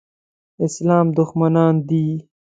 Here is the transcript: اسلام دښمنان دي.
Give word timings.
اسلام 0.65 1.07
دښمنان 1.17 1.75
دي. 1.89 2.05